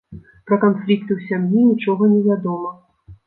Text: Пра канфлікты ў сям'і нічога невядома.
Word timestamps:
Пра 0.51 0.57
канфлікты 0.63 1.11
ў 1.15 1.19
сям'і 1.27 1.67
нічога 1.71 2.09
невядома. 2.17 2.75